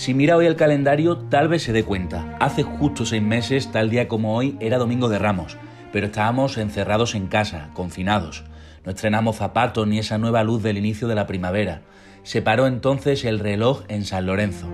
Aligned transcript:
Si 0.00 0.14
mira 0.14 0.34
hoy 0.34 0.46
el 0.46 0.56
calendario, 0.56 1.18
tal 1.18 1.48
vez 1.48 1.62
se 1.62 1.74
dé 1.74 1.84
cuenta. 1.84 2.34
Hace 2.40 2.62
justo 2.62 3.04
seis 3.04 3.20
meses, 3.20 3.70
tal 3.70 3.90
día 3.90 4.08
como 4.08 4.34
hoy, 4.34 4.56
era 4.58 4.78
Domingo 4.78 5.10
de 5.10 5.18
Ramos, 5.18 5.58
pero 5.92 6.06
estábamos 6.06 6.56
encerrados 6.56 7.14
en 7.14 7.26
casa, 7.26 7.68
confinados. 7.74 8.44
No 8.82 8.92
estrenamos 8.92 9.36
zapatos 9.36 9.86
ni 9.86 9.98
esa 9.98 10.16
nueva 10.16 10.42
luz 10.42 10.62
del 10.62 10.78
inicio 10.78 11.06
de 11.06 11.16
la 11.16 11.26
primavera. 11.26 11.82
Se 12.22 12.40
paró 12.40 12.66
entonces 12.66 13.26
el 13.26 13.40
reloj 13.40 13.82
en 13.88 14.06
San 14.06 14.24
Lorenzo. 14.24 14.70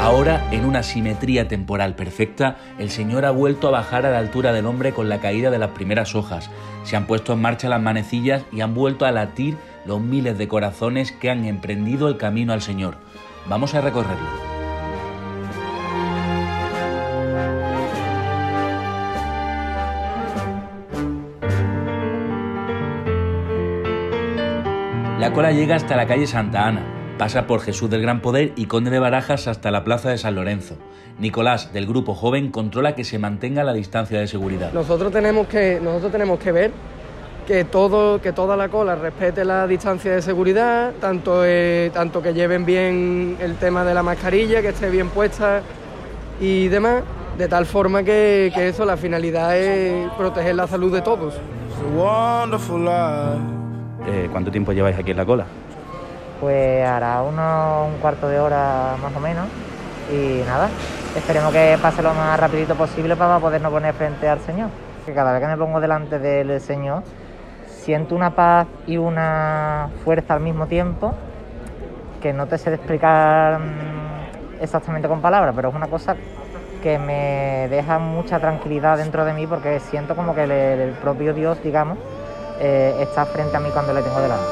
Ahora, 0.00 0.46
en 0.52 0.64
una 0.64 0.84
simetría 0.84 1.48
temporal 1.48 1.96
perfecta, 1.96 2.56
el 2.78 2.88
Señor 2.88 3.24
ha 3.24 3.30
vuelto 3.30 3.68
a 3.68 3.72
bajar 3.72 4.06
a 4.06 4.10
la 4.10 4.18
altura 4.18 4.52
del 4.52 4.66
hombre 4.66 4.92
con 4.92 5.08
la 5.08 5.20
caída 5.20 5.50
de 5.50 5.58
las 5.58 5.70
primeras 5.70 6.14
hojas. 6.14 6.50
Se 6.84 6.96
han 6.96 7.06
puesto 7.06 7.32
en 7.32 7.42
marcha 7.42 7.68
las 7.68 7.82
manecillas 7.82 8.44
y 8.52 8.60
han 8.60 8.74
vuelto 8.74 9.06
a 9.06 9.12
latir 9.12 9.56
los 9.84 10.00
miles 10.00 10.38
de 10.38 10.46
corazones 10.46 11.10
que 11.12 11.30
han 11.30 11.44
emprendido 11.44 12.08
el 12.08 12.16
camino 12.16 12.52
al 12.52 12.62
Señor. 12.62 12.96
Vamos 13.48 13.74
a 13.74 13.80
recorrerlo. 13.80 14.58
La 25.18 25.32
cola 25.32 25.50
llega 25.50 25.74
hasta 25.74 25.96
la 25.96 26.06
calle 26.06 26.28
Santa 26.28 26.66
Ana, 26.68 26.97
pasa 27.18 27.48
por 27.48 27.60
Jesús 27.60 27.90
del 27.90 28.00
Gran 28.00 28.22
Poder 28.22 28.52
y 28.54 28.66
Conde 28.66 28.90
de 28.90 29.00
Barajas 29.00 29.48
hasta 29.48 29.72
la 29.72 29.82
plaza 29.82 30.08
de 30.08 30.18
San 30.18 30.36
Lorenzo. 30.36 30.76
Nicolás, 31.18 31.72
del 31.72 31.84
grupo 31.86 32.14
joven, 32.14 32.52
controla 32.52 32.94
que 32.94 33.02
se 33.02 33.18
mantenga 33.18 33.64
la 33.64 33.72
distancia 33.72 34.20
de 34.20 34.28
seguridad. 34.28 34.72
Nosotros 34.72 35.12
tenemos 35.12 35.48
que, 35.48 35.80
nosotros 35.82 36.12
tenemos 36.12 36.38
que 36.38 36.52
ver 36.52 36.70
que, 37.46 37.64
todo, 37.64 38.22
que 38.22 38.32
toda 38.32 38.56
la 38.56 38.68
cola 38.68 38.94
respete 38.94 39.44
la 39.44 39.66
distancia 39.66 40.12
de 40.12 40.22
seguridad, 40.22 40.92
tanto, 41.00 41.42
eh, 41.44 41.90
tanto 41.92 42.22
que 42.22 42.32
lleven 42.32 42.64
bien 42.64 43.36
el 43.40 43.56
tema 43.56 43.84
de 43.84 43.94
la 43.94 44.04
mascarilla, 44.04 44.62
que 44.62 44.68
esté 44.68 44.88
bien 44.88 45.08
puesta 45.08 45.62
y 46.40 46.68
demás, 46.68 47.02
de 47.36 47.48
tal 47.48 47.66
forma 47.66 48.04
que, 48.04 48.52
que 48.54 48.68
eso, 48.68 48.84
la 48.84 48.96
finalidad 48.96 49.58
es 49.58 50.08
proteger 50.12 50.54
la 50.54 50.68
salud 50.68 50.92
de 50.92 51.02
todos. 51.02 51.34
Eh, 54.06 54.28
¿Cuánto 54.30 54.52
tiempo 54.52 54.72
lleváis 54.72 54.96
aquí 54.96 55.10
en 55.10 55.16
la 55.16 55.26
cola? 55.26 55.46
Pues 56.40 56.86
hará 56.86 57.22
unos 57.22 57.88
un 57.88 58.00
cuarto 58.00 58.28
de 58.28 58.38
hora 58.38 58.94
más 59.02 59.14
o 59.14 59.20
menos 59.20 59.46
y 60.10 60.42
nada, 60.46 60.68
esperemos 61.16 61.52
que 61.52 61.76
pase 61.82 62.02
lo 62.02 62.14
más 62.14 62.38
rapidito 62.38 62.74
posible 62.74 63.16
para 63.16 63.38
podernos 63.38 63.72
poner 63.72 63.94
frente 63.94 64.28
al 64.28 64.40
Señor. 64.40 64.68
Que 65.04 65.12
cada 65.12 65.32
vez 65.32 65.40
que 65.40 65.48
me 65.48 65.56
pongo 65.56 65.80
delante 65.80 66.18
del 66.18 66.60
Señor 66.60 67.02
siento 67.66 68.14
una 68.14 68.34
paz 68.34 68.66
y 68.86 68.98
una 68.98 69.88
fuerza 70.04 70.34
al 70.34 70.40
mismo 70.40 70.66
tiempo 70.66 71.14
que 72.20 72.32
no 72.32 72.46
te 72.46 72.58
sé 72.58 72.74
explicar 72.74 73.58
mm, 73.58 74.60
exactamente 74.60 75.08
con 75.08 75.20
palabras, 75.20 75.54
pero 75.56 75.70
es 75.70 75.74
una 75.74 75.86
cosa 75.86 76.16
que 76.82 76.98
me 76.98 77.68
deja 77.68 77.98
mucha 77.98 78.38
tranquilidad 78.38 78.98
dentro 78.98 79.24
de 79.24 79.32
mí 79.32 79.46
porque 79.46 79.80
siento 79.80 80.14
como 80.14 80.34
que 80.34 80.44
el 80.44 80.92
propio 81.00 81.34
Dios, 81.34 81.62
digamos, 81.62 81.98
eh, 82.60 82.94
está 83.00 83.24
frente 83.26 83.56
a 83.56 83.60
mí 83.60 83.68
cuando 83.72 83.92
le 83.92 84.02
tengo 84.02 84.20
delante. 84.20 84.44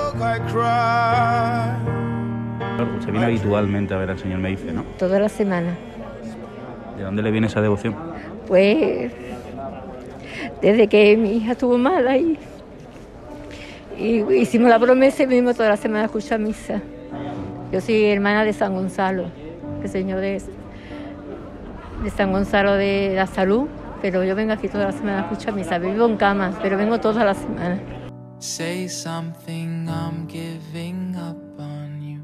Usted 2.98 3.10
viene 3.10 3.26
habitualmente 3.26 3.94
a 3.94 3.96
ver 3.96 4.10
al 4.10 4.18
Señor, 4.18 4.38
me 4.38 4.50
dice, 4.50 4.72
¿no? 4.72 4.82
Toda 4.98 5.18
la 5.18 5.28
semana. 5.28 5.76
¿De 6.96 7.02
dónde 7.02 7.22
le 7.22 7.30
viene 7.30 7.46
esa 7.46 7.60
devoción? 7.60 7.94
Pues 8.46 9.12
desde 10.60 10.88
que 10.88 11.16
mi 11.16 11.36
hija 11.36 11.52
estuvo 11.52 11.76
mala 11.78 12.16
y, 12.16 12.38
y 13.98 14.22
hicimos 14.34 14.68
la 14.70 14.78
promesa 14.78 15.22
y 15.22 15.26
venimos 15.26 15.56
toda 15.56 15.70
la 15.70 15.76
semana 15.76 16.02
a 16.02 16.06
escuchar 16.06 16.38
misa. 16.38 16.80
Yo 17.72 17.80
soy 17.80 18.04
hermana 18.04 18.44
de 18.44 18.52
San 18.52 18.74
Gonzalo, 18.74 19.24
el 19.82 19.88
Señor 19.88 20.22
es 20.22 20.46
de 22.02 22.10
San 22.10 22.32
Gonzalo 22.32 22.74
de 22.74 23.14
la 23.16 23.26
Salud, 23.26 23.66
pero 24.02 24.22
yo 24.22 24.34
vengo 24.34 24.52
aquí 24.52 24.68
toda 24.68 24.86
la 24.86 24.92
semana 24.92 25.18
a 25.18 25.22
escuchar 25.22 25.54
misa. 25.54 25.78
Vivo 25.78 26.06
en 26.06 26.16
cama, 26.16 26.52
pero 26.62 26.76
vengo 26.76 27.00
toda 27.00 27.24
la 27.24 27.34
semana. 27.34 27.78
Say 28.38 28.86
something, 28.86 29.88
I'm 29.88 30.26
giving 30.28 31.16
up 31.16 31.38
on 31.58 32.02
you. 32.02 32.20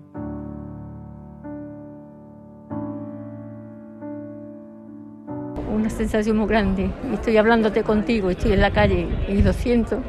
Una 5.75 5.89
sensación 5.89 6.37
muy 6.37 6.49
grande. 6.49 6.91
Estoy 7.15 7.39
hablándote 7.39 7.83
contigo, 7.83 8.29
estoy 8.29 8.53
en 8.53 8.61
la 8.61 8.71
calle 8.71 9.09
y 9.27 9.41
lo 9.41 9.55
siento. 9.55 10.03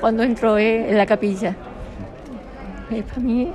Cuando 0.00 0.22
entro 0.22 0.58
en 0.58 0.94
la 0.94 1.06
capilla. 1.06 1.56
Es 2.90 3.04
para 3.04 3.20
mí 3.20 3.50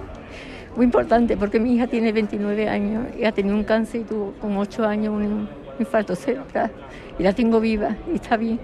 muy 0.75 0.85
importante 0.85 1.37
porque 1.37 1.59
mi 1.59 1.75
hija 1.75 1.85
tiene 1.85 2.11
29 2.11 2.67
años 2.67 3.05
y 3.19 3.23
ha 3.23 3.31
tenido 3.31 3.55
un 3.55 3.65
cáncer 3.65 4.01
y 4.01 4.03
tuvo 4.05 4.33
con 4.41 4.57
8 4.57 4.83
años 4.83 5.13
un 5.13 5.47
infarto 5.77 6.15
cerebral 6.15 6.71
y 7.19 7.23
la 7.23 7.33
tengo 7.33 7.59
viva 7.59 7.95
y 8.11 8.15
está 8.15 8.35
bien 8.35 8.59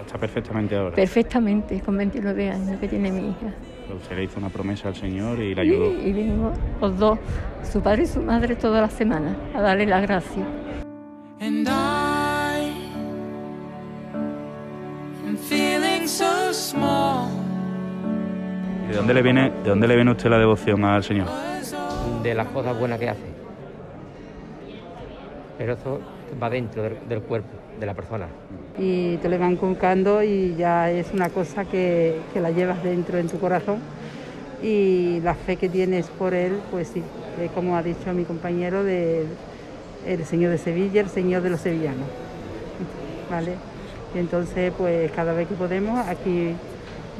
está 0.00 0.18
perfectamente 0.18 0.76
ahora. 0.76 0.94
Perfectamente, 0.94 1.80
con 1.80 1.96
29 1.96 2.50
años 2.50 2.80
que 2.80 2.88
tiene 2.88 3.10
mi 3.10 3.30
hija. 3.30 3.54
Usted 3.94 4.16
le 4.16 4.24
hizo 4.24 4.38
una 4.38 4.48
promesa 4.48 4.88
al 4.88 4.96
Señor 4.96 5.38
y 5.40 5.54
la 5.54 5.62
ayudó. 5.62 5.92
y 5.92 6.12
venimos 6.12 6.56
los 6.80 6.98
dos, 6.98 7.18
su 7.62 7.80
padre 7.80 8.02
y 8.02 8.06
su 8.06 8.20
madre, 8.20 8.56
toda 8.56 8.80
la 8.80 8.90
semana 8.90 9.36
a 9.54 9.60
darle 9.60 9.86
las 9.86 10.02
gracias. 10.02 10.46
¿De 18.88 18.96
dónde 18.96 19.14
le 19.14 19.22
viene, 19.22 19.50
de 19.50 19.70
dónde 19.70 19.88
le 19.88 19.94
viene 19.96 20.10
usted 20.10 20.30
la 20.30 20.38
devoción 20.38 20.84
al 20.84 21.02
Señor? 21.02 21.28
De 22.22 22.34
las 22.34 22.46
cosas 22.48 22.78
buenas 22.78 22.98
que 22.98 23.08
hace. 23.10 23.33
Pero 25.58 25.74
eso 25.74 26.00
va 26.42 26.50
dentro 26.50 26.82
del 26.82 27.20
cuerpo 27.22 27.48
de 27.78 27.86
la 27.86 27.94
persona. 27.94 28.26
Y 28.78 29.16
te 29.18 29.28
lo 29.28 29.38
van 29.38 29.52
inculcando 29.52 30.22
y 30.22 30.54
ya 30.56 30.90
es 30.90 31.12
una 31.12 31.28
cosa 31.28 31.64
que, 31.64 32.20
que, 32.32 32.40
la 32.40 32.50
llevas 32.50 32.82
dentro 32.82 33.18
en 33.18 33.28
tu 33.28 33.38
corazón 33.38 33.78
y 34.62 35.20
la 35.20 35.34
fe 35.34 35.56
que 35.56 35.68
tienes 35.68 36.08
por 36.08 36.34
él, 36.34 36.58
pues 36.70 36.88
sí, 36.88 37.02
como 37.54 37.76
ha 37.76 37.82
dicho 37.82 38.12
mi 38.12 38.24
compañero, 38.24 38.82
de, 38.82 39.26
el 40.06 40.24
Señor 40.24 40.50
de 40.50 40.58
Sevilla, 40.58 41.00
el 41.00 41.08
Señor 41.08 41.42
de 41.42 41.50
los 41.50 41.60
sevillanos. 41.60 42.08
¿Vale? 43.30 43.54
Y 44.14 44.18
entonces, 44.18 44.72
pues 44.76 45.10
cada 45.12 45.34
vez 45.34 45.48
que 45.48 45.54
podemos, 45.54 46.06
aquí 46.06 46.54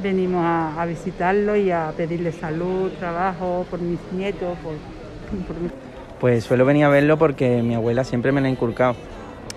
venimos 0.01 0.43
a, 0.43 0.81
a 0.81 0.85
visitarlo 0.85 1.55
y 1.55 1.71
a 1.71 1.93
pedirle 1.95 2.31
salud, 2.31 2.91
trabajo 2.99 3.65
por 3.69 3.79
mis 3.79 3.99
nietos, 4.11 4.57
por, 4.59 4.73
por 5.45 5.55
Pues 6.19 6.43
suelo 6.43 6.65
venir 6.65 6.85
a 6.85 6.89
verlo 6.89 7.17
porque 7.17 7.61
mi 7.61 7.75
abuela 7.75 8.03
siempre 8.03 8.31
me 8.31 8.41
lo 8.41 8.47
ha 8.47 8.49
inculcado 8.49 8.95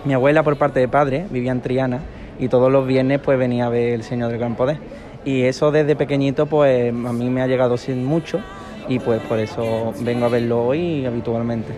mi 0.04 0.14
abuela 0.14 0.42
por 0.42 0.56
parte 0.56 0.80
de 0.80 0.88
padre 0.88 1.26
vivía 1.28 1.52
en 1.52 1.60
Triana 1.60 2.00
y 2.38 2.48
todos 2.48 2.70
los 2.70 2.86
viernes 2.86 3.20
pues 3.20 3.38
venía 3.38 3.66
a 3.66 3.69
ver 3.69 3.94
el 3.94 4.04
Señor 4.04 4.30
del 4.30 4.38
Gran 4.38 4.54
Poder. 4.54 4.78
Y 5.24 5.42
eso 5.42 5.72
desde 5.72 5.96
pequeñito 5.96 6.46
pues 6.46 6.91
a 6.91 7.12
mí 7.12 7.30
me 7.30 7.42
ha 7.42 7.46
llegado 7.46 7.76
sin 7.76 8.04
mucho 8.04 8.41
y 8.88 9.00
pues 9.00 9.20
por 9.22 9.38
eso 9.41 9.92
vengo 10.00 10.26
a 10.26 10.28
verlo 10.28 10.64
hoy 10.64 11.04
habitualmente. 11.04 11.72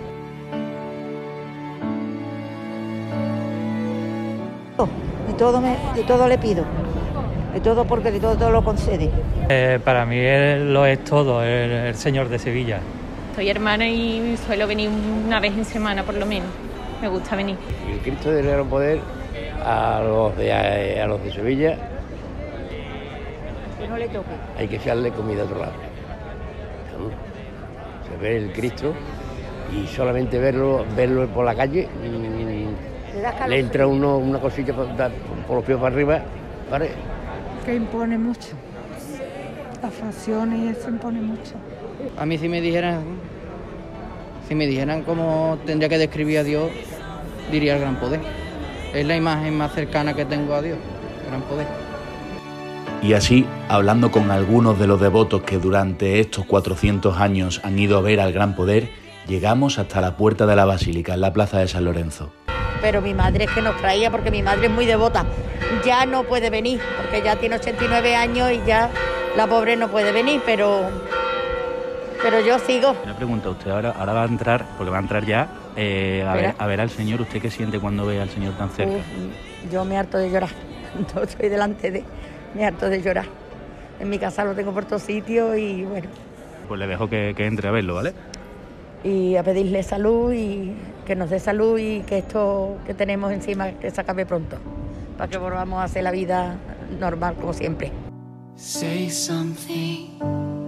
De 5.26 5.34
todo, 5.36 5.60
me, 5.60 5.76
de 5.94 6.02
todo 6.02 6.28
le 6.28 6.36
pido, 6.36 6.64
de 7.54 7.60
todo 7.60 7.86
porque 7.86 8.10
de 8.10 8.20
todo, 8.20 8.36
todo 8.36 8.50
lo 8.50 8.62
concede. 8.62 9.10
Eh, 9.48 9.78
para 9.82 10.04
mí 10.04 10.18
él 10.18 10.74
lo 10.74 10.84
es 10.84 11.02
todo, 11.02 11.42
el, 11.42 11.70
el 11.70 11.94
Señor 11.94 12.28
de 12.28 12.38
Sevilla. 12.38 12.80
Soy 13.40 13.48
hermana 13.48 13.88
y 13.88 14.36
suelo 14.36 14.66
venir 14.66 14.90
una 14.90 15.40
vez 15.40 15.56
en 15.56 15.64
semana 15.64 16.04
por 16.04 16.14
lo 16.14 16.26
menos 16.26 16.50
me 17.00 17.08
gusta 17.08 17.36
venir. 17.36 17.56
El 17.90 17.98
Cristo 18.00 18.30
del 18.30 18.44
Gran 18.46 18.68
Poder 18.68 19.00
a 19.64 20.02
los 20.04 20.36
de, 20.36 20.52
a, 20.52 21.06
los 21.06 21.24
de 21.24 21.32
Sevilla. 21.32 21.78
Que 23.78 23.88
no 23.88 23.96
le 23.96 24.08
toque. 24.08 24.28
Hay 24.58 24.68
que 24.68 24.76
echarle 24.76 25.10
comida 25.12 25.40
a 25.40 25.44
otro 25.46 25.58
lado. 25.58 25.72
Se 28.10 28.16
ve 28.18 28.36
el 28.36 28.52
Cristo 28.52 28.92
y 29.74 29.86
solamente 29.86 30.38
verlo, 30.38 30.84
verlo 30.94 31.26
por 31.28 31.46
la 31.46 31.54
calle, 31.54 31.88
le 33.48 33.58
entra 33.58 33.86
uno 33.86 34.18
una 34.18 34.38
cosilla 34.38 34.74
por, 34.74 34.86
por, 35.46 35.56
los 35.56 35.64
pies 35.64 35.78
para 35.78 35.94
arriba, 35.94 36.20
¿vale? 36.70 36.90
Que 37.64 37.74
impone 37.74 38.18
mucho. 38.18 38.50
Las 39.80 39.94
facciones 39.94 40.60
y 40.60 40.68
eso 40.68 40.90
impone 40.90 41.22
mucho. 41.22 41.54
A 42.18 42.26
mí 42.26 42.36
si 42.36 42.46
me 42.46 42.60
dijeran 42.60 43.29
si 44.50 44.56
me 44.56 44.66
dijeran 44.66 45.04
cómo 45.04 45.58
tendría 45.64 45.88
que 45.88 45.96
describir 45.96 46.38
a 46.38 46.42
Dios, 46.42 46.70
diría 47.52 47.76
el 47.76 47.80
gran 47.82 48.00
poder. 48.00 48.18
Es 48.92 49.06
la 49.06 49.14
imagen 49.14 49.56
más 49.56 49.72
cercana 49.72 50.12
que 50.14 50.24
tengo 50.24 50.54
a 50.54 50.60
Dios, 50.60 50.76
gran 51.28 51.40
poder. 51.42 51.68
Y 53.00 53.12
así, 53.12 53.46
hablando 53.68 54.10
con 54.10 54.32
algunos 54.32 54.76
de 54.80 54.88
los 54.88 55.00
devotos 55.00 55.42
que 55.42 55.58
durante 55.58 56.18
estos 56.18 56.46
400 56.46 57.16
años 57.20 57.60
han 57.62 57.78
ido 57.78 57.96
a 57.96 58.00
ver 58.00 58.18
al 58.18 58.32
gran 58.32 58.56
poder, 58.56 58.90
llegamos 59.28 59.78
hasta 59.78 60.00
la 60.00 60.16
puerta 60.16 60.46
de 60.46 60.56
la 60.56 60.64
basílica 60.64 61.14
en 61.14 61.20
la 61.20 61.32
plaza 61.32 61.60
de 61.60 61.68
San 61.68 61.84
Lorenzo. 61.84 62.32
pero 62.82 63.00
mi 63.00 63.14
madre 63.14 63.44
es 63.44 63.52
que 63.52 63.62
nos 63.62 63.76
traía 63.76 64.10
porque 64.10 64.32
mi 64.32 64.42
madre 64.42 64.66
es 64.66 64.72
muy 64.72 64.84
devota. 64.84 65.26
Ya 65.86 66.06
no 66.06 66.24
puede 66.24 66.50
venir 66.50 66.80
porque 66.96 67.22
ya 67.22 67.36
tiene 67.36 67.54
89 67.54 68.16
años 68.16 68.50
y 68.50 68.60
ya 68.66 68.90
la 69.36 69.46
pobre 69.46 69.76
no 69.76 69.88
puede 69.88 70.10
venir, 70.10 70.42
pero, 70.44 70.90
pero 72.22 72.40
yo 72.40 72.58
sigo. 72.58 72.94
Una 73.04 73.16
pregunta, 73.16 73.50
usted 73.50 73.70
ahora, 73.70 73.94
ahora 73.98 74.12
va 74.12 74.22
a 74.22 74.26
entrar, 74.26 74.66
porque 74.76 74.90
va 74.90 74.98
a 74.98 75.00
entrar 75.00 75.24
ya, 75.24 75.48
eh, 75.76 76.24
a, 76.26 76.34
ver, 76.34 76.54
a 76.58 76.66
ver 76.66 76.80
al 76.80 76.90
Señor. 76.90 77.20
¿Usted 77.20 77.40
qué 77.40 77.50
siente 77.50 77.78
cuando 77.78 78.06
ve 78.06 78.20
al 78.20 78.30
Señor 78.30 78.54
tan 78.54 78.70
cerca? 78.70 78.96
Uf, 78.96 79.72
yo 79.72 79.84
me 79.84 79.96
harto 79.96 80.18
de 80.18 80.30
llorar. 80.30 80.50
Cuando 80.92 81.22
estoy 81.22 81.48
delante 81.48 81.90
de, 81.90 82.02
me 82.54 82.66
harto 82.66 82.88
de 82.88 83.00
llorar. 83.00 83.26
En 84.00 84.08
mi 84.08 84.18
casa 84.18 84.44
lo 84.44 84.54
tengo 84.54 84.72
por 84.72 84.86
todos 84.86 85.02
sitios 85.02 85.56
y 85.56 85.84
bueno, 85.84 86.08
Pues 86.66 86.80
le 86.80 86.88
dejo 86.88 87.08
que, 87.08 87.32
que 87.36 87.46
entre 87.46 87.68
a 87.68 87.70
verlo, 87.70 87.94
¿vale? 87.94 88.12
y 89.04 89.36
a 89.36 89.42
pedirle 89.42 89.82
salud 89.82 90.32
y 90.32 90.72
que 91.06 91.16
nos 91.16 91.30
dé 91.30 91.38
salud 91.38 91.78
y 91.78 92.00
que 92.00 92.18
esto 92.18 92.76
que 92.86 92.94
tenemos 92.94 93.32
encima 93.32 93.72
que 93.72 93.90
se 93.90 94.00
acabe 94.00 94.26
pronto, 94.26 94.56
para 95.16 95.30
que 95.30 95.38
volvamos 95.38 95.78
a 95.80 95.84
hacer 95.84 96.04
la 96.04 96.10
vida 96.10 96.56
normal 96.98 97.34
como 97.36 97.52
siempre. 97.52 97.92
Say 98.56 99.08
something 99.08 100.59